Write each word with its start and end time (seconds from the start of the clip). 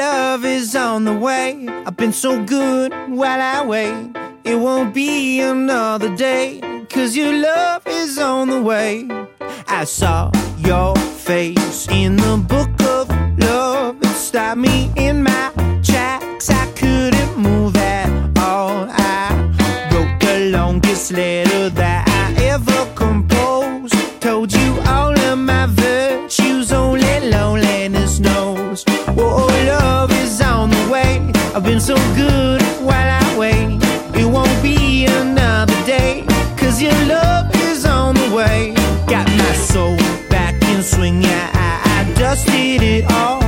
love 0.00 0.46
is 0.46 0.74
on 0.74 1.04
the 1.04 1.12
way. 1.12 1.68
I've 1.86 1.96
been 1.96 2.14
so 2.14 2.42
good 2.42 2.90
while 3.08 3.42
I 3.56 3.58
wait. 3.66 4.16
It 4.44 4.56
won't 4.56 4.94
be 4.94 5.40
another 5.40 6.10
day, 6.16 6.60
cause 6.88 7.14
your 7.14 7.34
love 7.34 7.82
is 7.86 8.18
on 8.18 8.48
the 8.48 8.62
way. 8.62 9.06
I 9.68 9.84
saw 9.84 10.32
your 10.56 10.96
face 10.96 11.86
in 11.90 12.16
the 12.16 12.36
book 12.52 12.74
of 12.96 13.04
love. 13.38 13.96
It 14.00 14.16
stopped 14.28 14.60
me 14.68 14.90
in 14.96 15.22
my 15.22 15.52
tracks. 15.82 16.48
I 16.48 16.64
couldn't 16.80 17.32
move 17.36 17.76
at 17.76 18.08
all. 18.38 18.86
I 18.88 19.26
wrote 19.92 20.18
the 20.20 20.36
longest 20.56 21.12
letter 21.12 21.68
that 21.80 22.08
I 22.08 22.42
ever 22.54 22.99
good 32.40 32.62
while 32.88 33.10
I 33.22 33.26
wait. 33.42 33.78
It 34.20 34.28
won't 34.36 34.58
be 34.62 35.06
another 35.22 35.78
day, 35.96 36.24
cause 36.60 36.76
your 36.86 36.98
love 37.16 37.46
is 37.68 37.84
on 37.84 38.14
the 38.22 38.28
way. 38.38 38.72
Got 39.14 39.26
my 39.42 39.54
soul 39.70 39.96
back 40.34 40.54
in 40.70 40.82
swing, 40.82 41.22
yeah, 41.22 41.46
I, 41.68 41.70
I 41.96 41.98
dusted 42.22 42.82
it 42.94 43.04
off. 43.24 43.44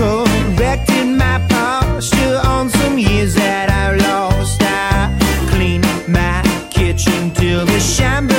Corrected 0.00 1.06
my 1.24 1.36
posture 1.54 2.38
on 2.54 2.64
some 2.80 2.96
years 2.98 3.34
that 3.34 3.68
I 3.82 3.86
lost. 4.08 4.60
I 4.62 4.98
cleaned 5.52 5.86
my 6.18 6.36
kitchen 6.70 7.20
till 7.38 7.64
the 7.66 7.80
shine 7.80 8.31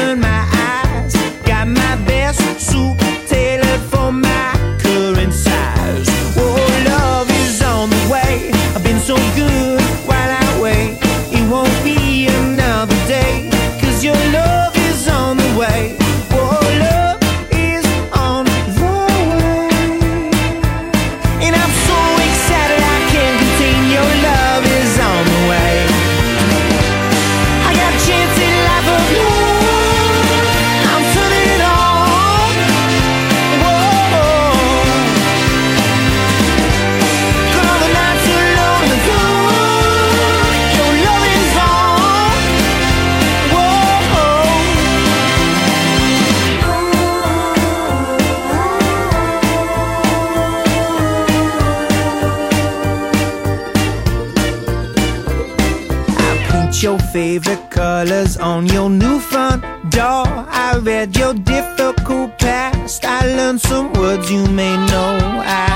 your 56.84 57.00
favorite 57.00 57.72
colors 57.72 58.36
on 58.36 58.66
your 58.68 58.90
new 58.90 59.18
front 59.18 59.62
door. 59.90 60.28
I 60.28 60.78
read 60.82 61.16
your 61.16 61.34
difficult 61.34 62.38
past. 62.38 63.06
I 63.06 63.26
learned 63.26 63.62
some 63.62 63.94
words 63.94 64.30
you 64.30 64.46
may 64.48 64.76
know. 64.88 65.18
I 65.46 65.70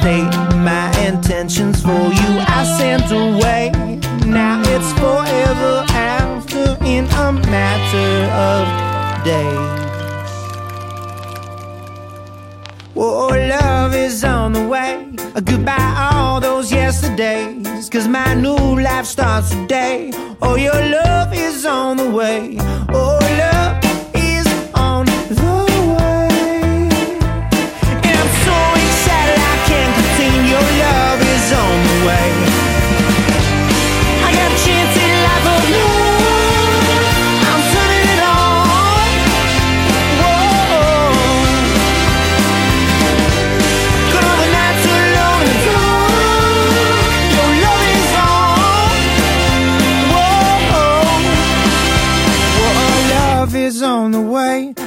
state 0.00 0.34
my 0.58 0.90
intentions 1.06 1.80
for 1.80 1.90
you. 1.90 2.30
I 2.58 2.64
sent 2.76 3.12
away. 3.12 3.70
Now 4.26 4.60
it's 4.66 4.92
forever 4.94 5.84
after 5.90 6.76
in 6.84 7.04
a 7.06 7.32
matter 7.32 8.12
of 8.50 9.24
days. 9.24 9.82
Oh, 12.96 13.28
love 13.28 13.94
is 13.94 14.24
on 14.24 14.54
the 14.54 14.66
way. 14.66 15.08
Goodbye, 15.44 16.10
all 16.12 16.40
those 16.40 16.72
yesterdays. 16.72 17.88
Cause 17.88 18.08
my 18.08 18.34
new 18.34 18.80
life 18.80 19.06
starts 19.06 19.50
today. 19.50 20.10
On 21.92 21.98
the 21.98 22.08
way. 22.08 22.71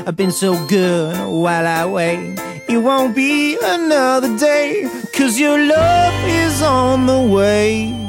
I've 0.07 0.16
been 0.16 0.31
so 0.31 0.53
good 0.67 1.17
while 1.27 1.66
I 1.66 1.83
wait. 1.85 2.38
It 2.69 2.77
won't 2.77 3.16
be 3.16 3.57
another 3.59 4.38
day, 4.38 4.88
cause 5.13 5.39
your 5.39 5.57
love 5.57 6.13
is 6.27 6.61
on 6.61 7.07
the 7.07 7.21
way. 7.21 8.04